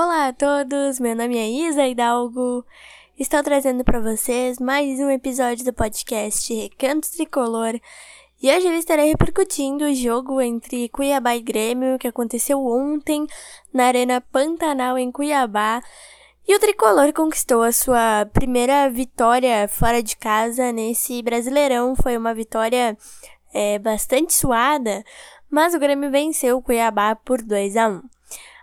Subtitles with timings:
[0.00, 2.64] Olá a todos, meu nome é Isa Hidalgo.
[3.18, 7.80] Estou trazendo para vocês mais um episódio do podcast Recanto Tricolor.
[8.40, 13.26] E hoje eu estarei repercutindo o jogo entre Cuiabá e Grêmio que aconteceu ontem
[13.74, 15.82] na Arena Pantanal em Cuiabá.
[16.46, 21.96] E o tricolor conquistou a sua primeira vitória fora de casa nesse Brasileirão.
[21.96, 22.96] Foi uma vitória
[23.52, 25.02] é, bastante suada,
[25.50, 28.17] mas o Grêmio venceu o Cuiabá por 2 a 1.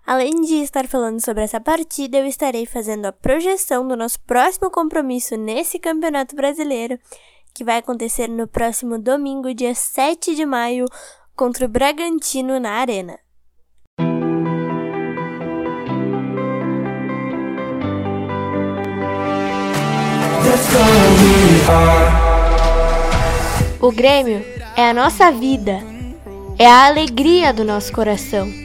[0.05, 4.69] Além de estar falando sobre essa partida, eu estarei fazendo a projeção do nosso próximo
[4.69, 6.99] compromisso nesse Campeonato Brasileiro,
[7.55, 10.85] que vai acontecer no próximo domingo, dia 7 de maio,
[11.35, 13.17] contra o Bragantino na Arena.
[23.81, 24.45] O Grêmio
[24.77, 25.79] é a nossa vida,
[26.59, 28.64] é a alegria do nosso coração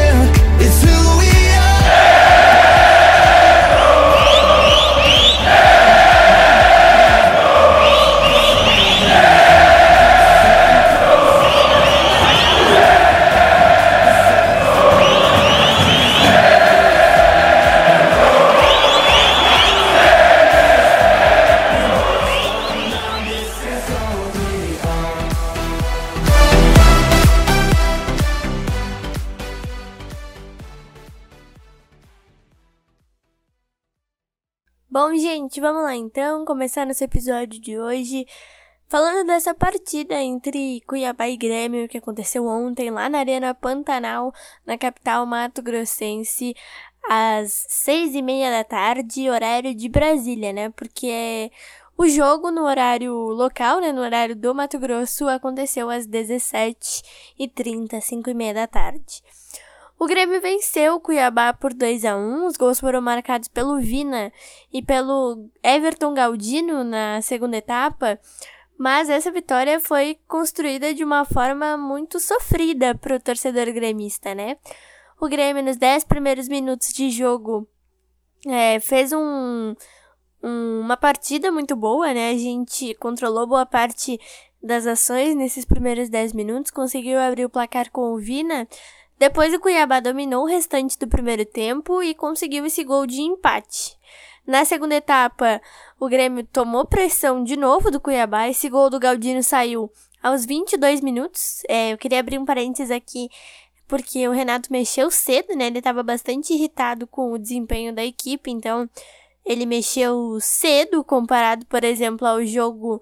[34.93, 38.27] Bom, gente, vamos lá então, começar nosso episódio de hoje
[38.89, 44.33] falando dessa partida entre Cuiabá e Grêmio que aconteceu ontem lá na Arena Pantanal,
[44.65, 46.53] na capital mato-grossense,
[47.09, 50.69] às seis e meia da tarde, horário de Brasília, né?
[50.71, 51.49] Porque
[51.97, 58.29] o jogo no horário local, né, no horário do Mato Grosso, aconteceu às 17h30, 5
[58.29, 59.23] e meia da tarde.
[60.01, 64.33] O Grêmio venceu o Cuiabá por 2 a 1 Os gols foram marcados pelo Vina
[64.73, 68.19] e pelo Everton Galdino na segunda etapa.
[68.79, 74.57] Mas essa vitória foi construída de uma forma muito sofrida para o torcedor gremista, né?
[75.19, 77.69] O Grêmio, nos 10 primeiros minutos de jogo,
[78.47, 79.75] é, fez um,
[80.41, 82.31] um, uma partida muito boa, né?
[82.31, 84.19] A gente controlou boa parte
[84.61, 88.67] das ações nesses primeiros 10 minutos, conseguiu abrir o placar com o Vina
[89.21, 93.95] depois o Cuiabá dominou o restante do primeiro tempo e conseguiu esse gol de empate.
[94.47, 95.61] Na segunda etapa,
[95.99, 98.49] o Grêmio tomou pressão de novo do Cuiabá.
[98.49, 99.91] Esse gol do Galdino saiu
[100.23, 101.61] aos 22 minutos.
[101.69, 103.29] É, eu queria abrir um parênteses aqui,
[103.87, 105.67] porque o Renato mexeu cedo, né?
[105.67, 108.89] Ele estava bastante irritado com o desempenho da equipe, então
[109.45, 112.99] ele mexeu cedo comparado, por exemplo, ao jogo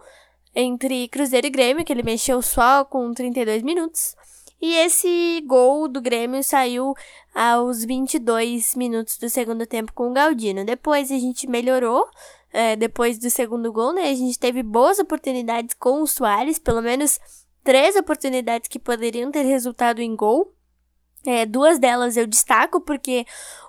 [0.56, 4.16] entre Cruzeiro e Grêmio, que ele mexeu só com 32 minutos.
[4.62, 6.94] E esse gol do Grêmio saiu
[7.34, 10.66] aos 22 minutos do segundo tempo com o Galdino.
[10.66, 12.06] Depois a gente melhorou.
[12.52, 14.10] É, depois do segundo gol, né?
[14.10, 17.20] A gente teve boas oportunidades com o Soares, pelo menos
[17.64, 20.52] três oportunidades que poderiam ter resultado em gol.
[21.26, 23.26] É, duas delas eu destaco porque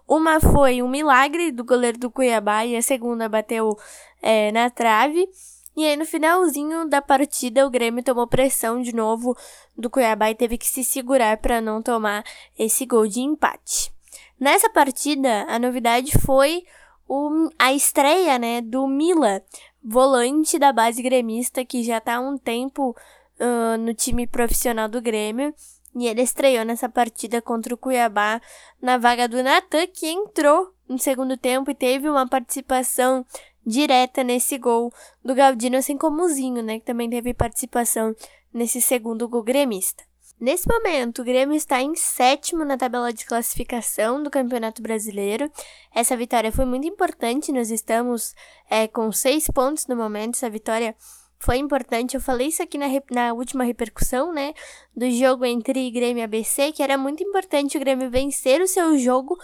[0.09, 3.77] uma foi um milagre do goleiro do Cuiabá e a segunda bateu
[4.23, 5.29] é, na trave.
[5.77, 9.37] E aí, no finalzinho da partida, o Grêmio tomou pressão de novo
[9.77, 12.25] do Cuiabá e teve que se segurar para não tomar
[12.59, 13.93] esse gol de empate.
[14.39, 16.65] Nessa partida, a novidade foi
[17.09, 19.43] o, a estreia né, do Mila,
[19.83, 22.97] volante da base gremista, que já está há um tempo
[23.39, 25.55] uh, no time profissional do Grêmio.
[25.97, 28.41] E ele estreou nessa partida contra o Cuiabá
[28.81, 33.27] na vaga do Natan, que entrou no segundo tempo e teve uma participação
[33.67, 34.93] direta nesse gol
[35.25, 38.15] do Galdino, assim como o Zinho, né, que também teve participação
[38.53, 40.03] nesse segundo gol gremista.
[40.41, 45.53] Nesse momento, o Grêmio está em sétimo na tabela de classificação do Campeonato Brasileiro.
[45.95, 48.35] Essa vitória foi muito importante, nós estamos
[48.71, 50.37] é, com seis pontos no momento.
[50.37, 50.97] Essa vitória
[51.39, 52.15] foi importante.
[52.15, 54.55] Eu falei isso aqui na, na última repercussão, né?
[54.97, 58.97] Do jogo entre Grêmio e ABC, que era muito importante o Grêmio vencer o seu
[58.97, 59.39] jogo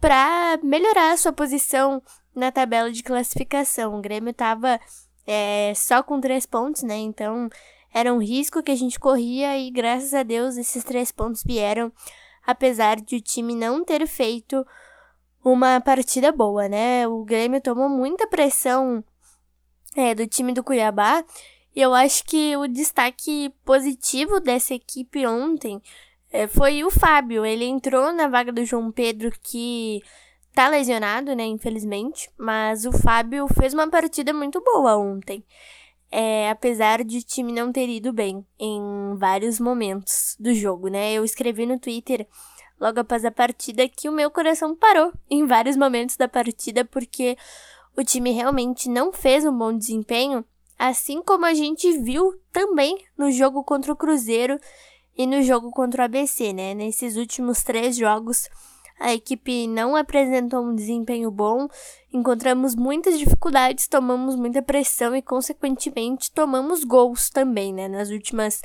[0.00, 2.02] para melhorar a sua posição
[2.34, 3.98] na tabela de classificação.
[3.98, 4.80] O Grêmio estava
[5.26, 6.96] é, só com três pontos, né?
[6.96, 7.48] Então
[7.92, 11.92] era um risco que a gente corria e graças a Deus esses três pontos vieram,
[12.46, 14.64] apesar de o time não ter feito
[15.44, 17.08] uma partida boa, né?
[17.08, 19.02] O Grêmio tomou muita pressão
[19.96, 21.24] é, do time do Cuiabá
[21.74, 25.80] e eu acho que o destaque positivo dessa equipe ontem
[26.32, 27.44] é, foi o Fábio.
[27.44, 30.00] Ele entrou na vaga do João Pedro, que
[30.54, 32.30] tá lesionado, né, infelizmente.
[32.38, 35.44] Mas o Fábio fez uma partida muito boa ontem.
[36.10, 41.12] É, apesar de o time não ter ido bem em vários momentos do jogo, né?
[41.12, 42.26] Eu escrevi no Twitter
[42.80, 47.36] logo após a partida que o meu coração parou em vários momentos da partida porque
[47.96, 50.44] o time realmente não fez um bom desempenho,
[50.76, 54.58] assim como a gente viu também no jogo contra o Cruzeiro
[55.16, 56.74] e no jogo contra o ABC, né?
[56.74, 58.48] Nesses últimos três jogos,
[59.00, 61.66] a equipe não apresentou um desempenho bom,
[62.12, 67.88] encontramos muitas dificuldades, tomamos muita pressão e, consequentemente, tomamos gols também, né?
[67.88, 68.60] Nas últimas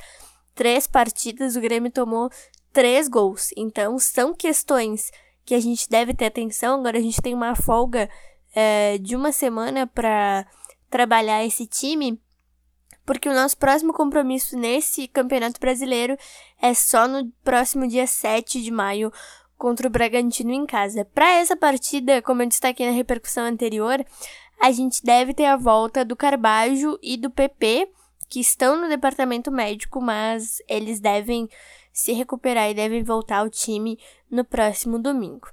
[0.54, 2.28] três partidas, o Grêmio tomou
[2.70, 3.48] três gols.
[3.56, 5.10] Então, são questões
[5.42, 6.80] que a gente deve ter atenção.
[6.80, 8.06] Agora, a gente tem uma folga
[8.54, 10.46] é, de uma semana para
[10.90, 12.20] trabalhar esse time,
[13.06, 16.14] porque o nosso próximo compromisso nesse Campeonato Brasileiro
[16.60, 19.10] é só no próximo dia 7 de maio
[19.56, 21.04] contra o Bragantino em casa.
[21.04, 24.04] Para essa partida, como eu destaquei na repercussão anterior,
[24.60, 27.88] a gente deve ter a volta do Carbajo e do PP,
[28.28, 31.48] que estão no departamento médico, mas eles devem
[31.92, 33.98] se recuperar e devem voltar ao time
[34.30, 35.48] no próximo domingo.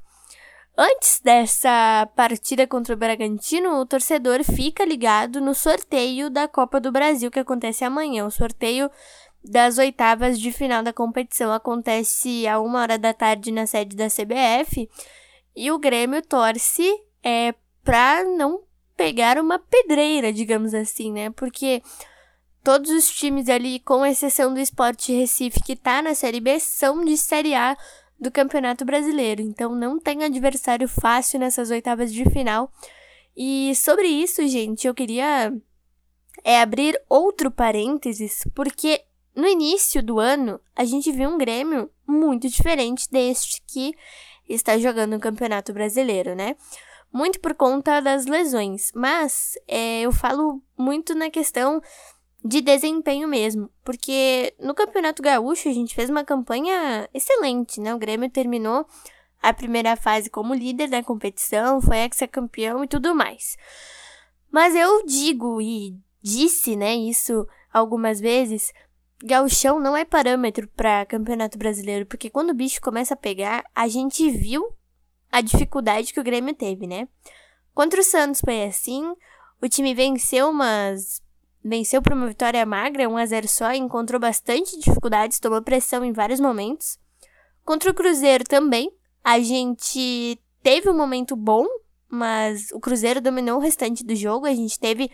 [0.75, 6.91] Antes dessa partida contra o Bragantino, o torcedor fica ligado no sorteio da Copa do
[6.91, 8.25] Brasil que acontece amanhã.
[8.25, 8.89] O sorteio
[9.44, 14.07] das oitavas de final da competição acontece a uma hora da tarde na sede da
[14.07, 14.90] CBF
[15.56, 16.90] e o Grêmio torce
[17.22, 17.54] é,
[17.84, 18.62] para não
[18.95, 21.30] pegar uma pedreira, digamos assim, né?
[21.31, 21.81] Porque
[22.63, 27.04] todos os times ali, com exceção do Sport Recife, que está na Série B, são
[27.04, 27.75] de Série A
[28.19, 29.42] do Campeonato Brasileiro.
[29.42, 32.72] Então não tem adversário fácil nessas oitavas de final.
[33.36, 35.54] E sobre isso, gente, eu queria
[36.44, 39.01] é abrir outro parênteses, porque
[39.35, 43.94] no início do ano a gente viu um Grêmio muito diferente deste que
[44.47, 46.56] está jogando no Campeonato Brasileiro, né?
[47.12, 51.81] Muito por conta das lesões, mas é, eu falo muito na questão
[52.44, 57.95] de desempenho mesmo, porque no Campeonato Gaúcho a gente fez uma campanha excelente, né?
[57.95, 58.86] O Grêmio terminou
[59.41, 63.57] a primeira fase como líder da competição, foi ex-campeão e tudo mais.
[64.51, 68.71] Mas eu digo e disse, né, isso algumas vezes,
[69.24, 73.88] gauchão não é parâmetro para Campeonato Brasileiro, porque quando o bicho começa a pegar, a
[73.88, 74.75] gente viu
[75.31, 77.08] a dificuldade que o Grêmio teve, né?
[77.74, 79.16] Contra o Santos foi assim,
[79.62, 81.22] o time venceu umas
[81.64, 86.12] venceu por uma vitória magra, 1 a 0 só, encontrou bastante dificuldades, tomou pressão em
[86.12, 87.00] vários momentos.
[87.64, 88.92] Contra o Cruzeiro também,
[89.24, 91.66] a gente teve um momento bom,
[92.10, 95.10] mas o Cruzeiro dominou o restante do jogo, a gente teve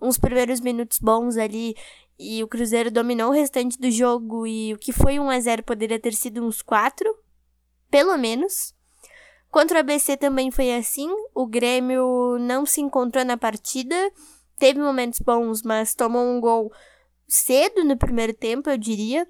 [0.00, 1.74] uns primeiros minutos bons ali
[2.22, 5.64] e o Cruzeiro dominou o restante do jogo e o que foi 1 a 0
[5.64, 7.12] poderia ter sido uns 4,
[7.90, 8.72] pelo menos.
[9.50, 13.94] Contra o ABC também foi assim, o Grêmio não se encontrou na partida,
[14.58, 16.72] teve momentos bons, mas tomou um gol
[17.26, 19.26] cedo no primeiro tempo, eu diria.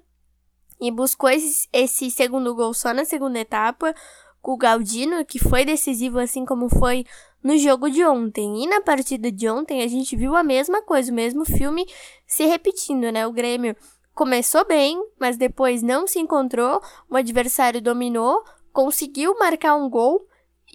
[0.79, 3.95] E buscou esse, esse segundo gol só na segunda etapa,
[4.41, 7.05] com o Galdino, que foi decisivo, assim como foi
[7.43, 8.63] no jogo de ontem.
[8.63, 11.85] E na partida de ontem a gente viu a mesma coisa, o mesmo filme
[12.25, 13.27] se repetindo, né?
[13.27, 13.75] O Grêmio
[14.13, 20.25] começou bem, mas depois não se encontrou, o adversário dominou, conseguiu marcar um gol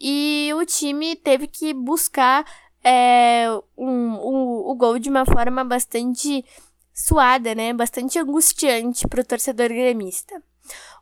[0.00, 2.44] e o time teve que buscar
[2.84, 3.46] é,
[3.76, 6.44] um, um, o gol de uma forma bastante
[6.92, 7.72] suada, né?
[7.72, 10.42] Bastante angustiante para o torcedor gremista.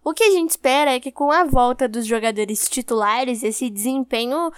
[0.04, 4.52] O que a gente espera é que com a volta dos jogadores titulares, esse desempenho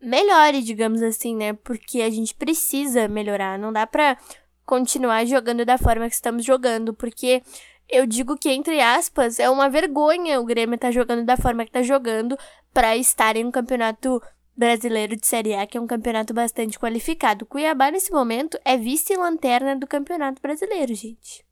[0.00, 1.52] melhore, digamos assim, né?
[1.52, 3.58] Porque a gente precisa melhorar.
[3.58, 4.18] Não dá para
[4.64, 7.42] continuar jogando da forma que estamos jogando, porque
[7.88, 11.64] eu digo que, entre aspas, é uma vergonha o Grêmio estar tá jogando da forma
[11.64, 12.36] que está jogando
[12.72, 14.20] para estar em um campeonato
[14.56, 17.46] brasileiro de Série A, que é um campeonato bastante qualificado.
[17.46, 21.44] Cuiabá, nesse momento, é vice-lanterna do Campeonato Brasileiro, gente.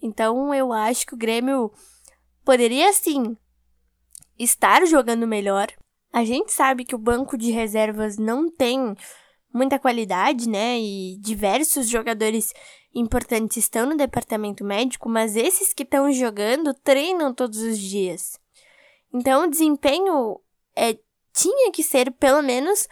[0.00, 1.72] Então, eu acho que o Grêmio
[2.44, 3.36] poderia, sim,
[4.38, 5.68] estar jogando melhor.
[6.16, 8.96] A gente sabe que o banco de reservas não tem
[9.52, 10.80] muita qualidade, né?
[10.80, 12.54] E diversos jogadores
[12.94, 18.40] importantes estão no departamento médico, mas esses que estão jogando treinam todos os dias.
[19.12, 20.40] Então, o desempenho
[20.74, 20.96] é
[21.34, 22.88] tinha que ser pelo menos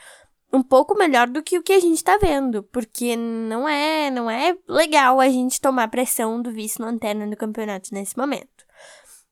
[0.53, 4.31] um pouco melhor do que o que a gente tá vendo, porque não é, não
[4.31, 8.67] é legal a gente tomar pressão do vice-lanterna do campeonato nesse momento.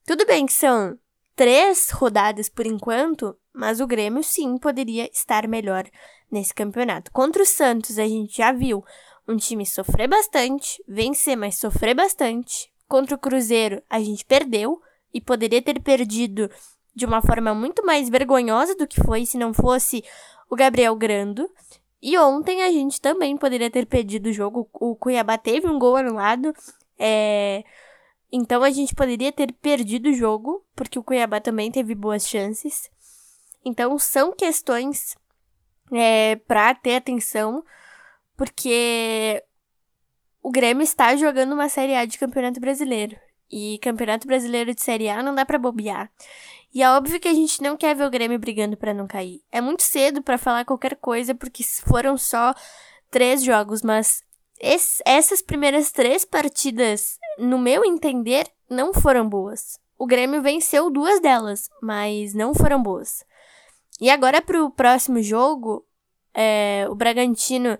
[0.06, 0.98] Tudo bem que são
[1.36, 5.84] três rodadas por enquanto, mas o Grêmio sim poderia estar melhor
[6.30, 7.12] nesse campeonato.
[7.12, 8.84] Contra o Santos, a gente já viu
[9.28, 12.72] um time sofrer bastante, vencer, mas sofrer bastante.
[12.88, 14.80] Contra o Cruzeiro, a gente perdeu
[15.12, 16.50] e poderia ter perdido
[16.94, 20.04] de uma forma muito mais vergonhosa do que foi se não fosse
[20.50, 21.48] o Gabriel Grando.
[22.00, 24.68] E ontem a gente também poderia ter perdido o jogo.
[24.72, 26.52] O Cuiabá teve um gol anulado.
[26.98, 27.62] É...
[28.30, 32.90] Então a gente poderia ter perdido o jogo, porque o Cuiabá também teve boas chances.
[33.64, 35.16] Então são questões
[35.92, 37.64] é, para ter atenção,
[38.36, 39.42] porque
[40.42, 43.16] o Grêmio está jogando uma Série A de Campeonato Brasileiro.
[43.50, 46.10] E Campeonato Brasileiro de Série A não dá para bobear.
[46.74, 49.42] E é óbvio que a gente não quer ver o Grêmio brigando para não cair.
[49.52, 52.54] É muito cedo para falar qualquer coisa, porque foram só
[53.10, 54.22] três jogos, mas
[54.58, 59.78] esse, essas primeiras três partidas, no meu entender, não foram boas.
[59.98, 63.22] O Grêmio venceu duas delas, mas não foram boas.
[64.02, 65.86] E agora pro próximo jogo,
[66.34, 67.78] é, o Bragantino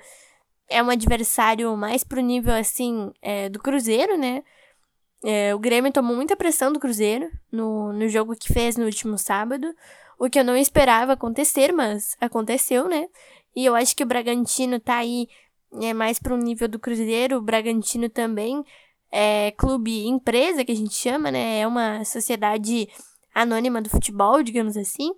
[0.71, 4.45] é um adversário mais pro nível assim é, do Cruzeiro, né?
[5.25, 9.19] É, o Grêmio tomou muita pressão do Cruzeiro no, no jogo que fez no último
[9.19, 9.67] sábado,
[10.17, 13.09] o que eu não esperava acontecer, mas aconteceu, né?
[13.57, 15.27] E eu acho que o Bragantino tá aí
[15.81, 18.65] é, mais para um nível do Cruzeiro, o Bragantino também
[19.11, 21.59] é clube empresa, que a gente chama, né?
[21.59, 22.89] É uma sociedade
[23.35, 25.11] anônima do futebol, digamos assim.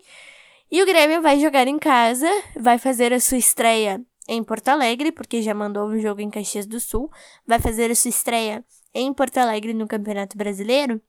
[0.74, 2.26] E o Grêmio vai jogar em casa,
[2.56, 6.66] vai fazer a sua estreia em Porto Alegre, porque já mandou um jogo em Caxias
[6.66, 7.08] do Sul,
[7.46, 11.00] vai fazer a sua estreia em Porto Alegre no Campeonato Brasileiro.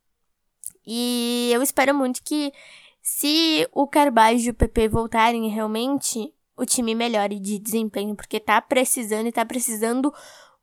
[0.85, 2.53] E eu espero muito que,
[3.01, 8.61] se o Carbajo e o PP voltarem realmente, o time melhore de desempenho, porque tá
[8.61, 10.13] precisando e tá precisando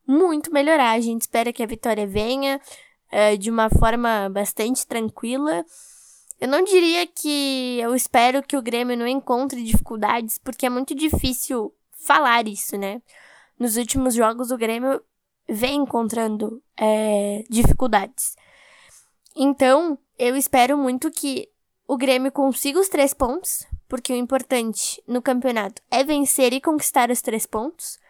[0.07, 0.93] muito melhorar.
[0.93, 2.61] A gente espera que a vitória venha
[3.11, 5.65] uh, de uma forma bastante tranquila.
[6.43, 10.93] Eu não diria que eu espero que o Grêmio não encontre dificuldades, porque é muito
[10.93, 11.73] difícil
[12.05, 13.01] falar isso, né?
[13.57, 15.01] Nos últimos jogos, o Grêmio
[15.49, 18.35] vem encontrando é, dificuldades.
[19.37, 21.49] Então, eu espero muito que
[21.87, 27.09] o Grêmio consiga os três pontos, porque o importante no campeonato é vencer e conquistar
[27.09, 28.01] os três pontos.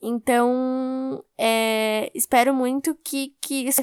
[0.00, 3.82] Então, é, espero muito que, que isso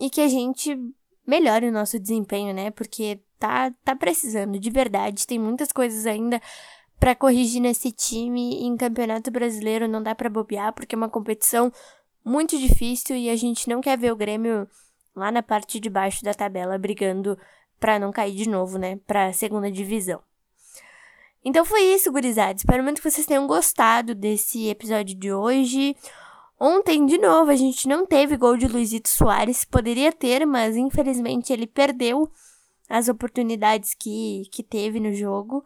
[0.00, 0.78] e que a gente
[1.26, 2.70] melhore o nosso desempenho, né?
[2.70, 5.26] Porque tá, tá precisando, de verdade.
[5.26, 6.40] Tem muitas coisas ainda
[6.98, 11.70] para corrigir nesse time em Campeonato Brasileiro não dá para bobear porque é uma competição
[12.24, 14.66] muito difícil e a gente não quer ver o Grêmio
[15.14, 17.38] lá na parte de baixo da tabela brigando
[17.78, 20.22] para não cair de novo, né, para segunda divisão.
[21.44, 22.56] Então foi isso, gurizada.
[22.56, 25.94] Espero muito que vocês tenham gostado desse episódio de hoje.
[26.58, 29.64] Ontem, de novo, a gente não teve gol de Luizito Soares.
[29.64, 32.30] Poderia ter, mas infelizmente ele perdeu
[32.88, 35.64] as oportunidades que, que teve no jogo.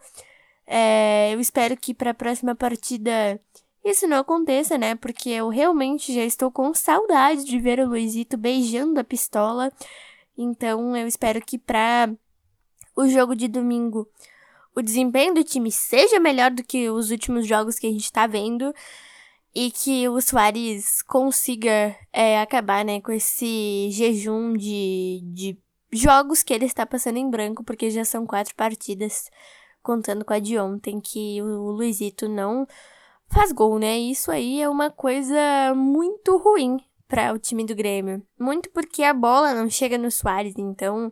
[0.67, 3.41] É, eu espero que para a próxima partida
[3.85, 4.95] isso não aconteça, né?
[4.95, 9.73] Porque eu realmente já estou com saudade de ver o Luizito beijando a pistola.
[10.37, 12.13] Então eu espero que para
[12.97, 14.09] o jogo de domingo
[14.75, 18.27] o desempenho do time seja melhor do que os últimos jogos que a gente está
[18.27, 18.73] vendo
[19.55, 25.59] e que o Soares consiga é, acabar né, com esse jejum de, de
[25.93, 29.31] jogos que ele está passando em branco, porque já são quatro partidas
[29.83, 32.67] contando com a de ontem, que o Luizito não
[33.29, 33.99] faz gol, né?
[33.99, 38.23] Isso aí é uma coisa muito ruim para o time do Grêmio.
[38.39, 41.11] Muito porque a bola não chega no Soares, então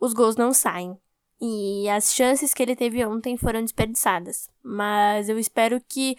[0.00, 0.96] os gols não saem.
[1.40, 4.48] E as chances que ele teve ontem foram desperdiçadas.
[4.62, 6.16] Mas eu espero que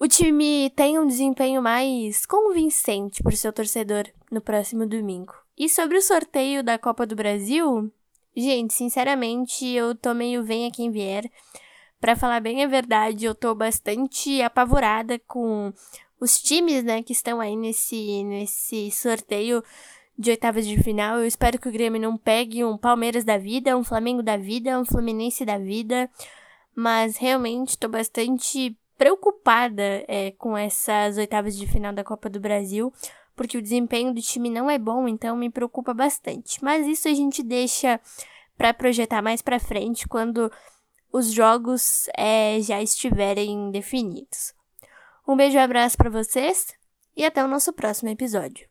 [0.00, 5.34] o time tenha um desempenho mais convincente para o seu torcedor no próximo domingo.
[5.56, 7.92] E sobre o sorteio da Copa do Brasil,
[8.36, 11.30] Gente, sinceramente, eu tô meio venha quem vier.
[12.00, 15.72] Para falar bem a verdade, eu tô bastante apavorada com
[16.20, 19.62] os times, né, que estão aí nesse, nesse sorteio
[20.16, 21.18] de oitavas de final.
[21.18, 24.78] Eu espero que o Grêmio não pegue um Palmeiras da vida, um Flamengo da vida,
[24.78, 26.08] um Fluminense da vida.
[26.74, 32.92] Mas realmente tô bastante preocupada é, com essas oitavas de final da Copa do Brasil
[33.40, 36.62] porque o desempenho do time não é bom, então me preocupa bastante.
[36.62, 37.98] Mas isso a gente deixa
[38.54, 40.52] para projetar mais para frente quando
[41.10, 44.52] os jogos é, já estiverem definidos.
[45.26, 46.76] Um beijo e abraço para vocês
[47.16, 48.68] e até o nosso próximo episódio.